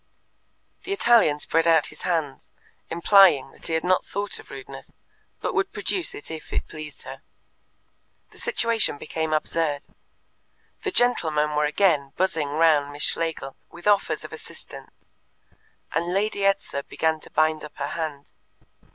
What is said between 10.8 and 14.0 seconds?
The gentlemen were again buzzing round Miss Schlegel with